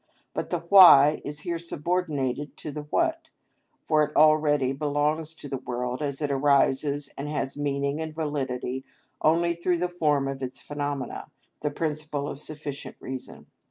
But 0.33 0.49
the 0.49 0.61
why 0.61 1.21
is 1.23 1.41
here 1.41 1.59
subordinated 1.59 2.57
to 2.57 2.71
the 2.71 2.81
what, 2.89 3.29
for 3.87 4.01
it 4.03 4.15
already 4.15 4.73
belongs 4.73 5.35
to 5.35 5.47
the 5.47 5.59
world, 5.59 6.01
as 6.01 6.23
it 6.23 6.31
arises 6.31 7.11
and 7.19 7.29
has 7.29 7.55
meaning 7.55 8.01
and 8.01 8.15
validity 8.15 8.83
only 9.21 9.53
through 9.53 9.77
the 9.77 9.87
form 9.89 10.27
of 10.27 10.41
its 10.41 10.59
phenomena, 10.59 11.29
the 11.59 11.69
principle 11.69 12.27
of 12.27 12.39
sufficient 12.39 12.95
reason. 12.99 13.45